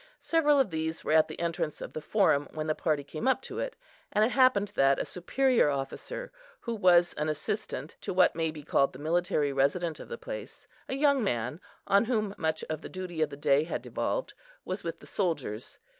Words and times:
Several 0.19 0.59
of 0.59 0.71
these 0.71 1.03
were 1.05 1.11
at 1.11 1.27
the 1.27 1.39
entrance 1.39 1.79
of 1.79 1.93
the 1.93 2.01
Forum 2.01 2.47
when 2.55 2.65
the 2.65 2.73
party 2.73 3.03
came 3.03 3.27
up 3.27 3.39
to 3.43 3.59
it; 3.59 3.75
and 4.11 4.25
it 4.25 4.31
happened 4.31 4.69
that 4.69 4.97
a 4.97 5.05
superior 5.05 5.69
officer, 5.69 6.31
who 6.61 6.73
was 6.73 7.13
an 7.19 7.29
assistant 7.29 7.97
to 8.01 8.11
what 8.11 8.35
may 8.35 8.49
be 8.49 8.63
called 8.63 8.93
the 8.93 8.97
military 8.97 9.53
president 9.53 9.99
of 9.99 10.09
the 10.09 10.17
place, 10.17 10.65
a 10.89 10.95
young 10.95 11.23
man, 11.23 11.59
on 11.85 12.05
whom 12.05 12.33
much 12.39 12.63
of 12.67 12.81
the 12.81 12.89
duty 12.89 13.21
of 13.21 13.29
the 13.29 13.37
day 13.37 13.63
had 13.63 13.83
devolved, 13.83 14.33
was 14.65 14.83
with 14.83 14.97
the 15.01 15.05
soldiers. 15.05 15.77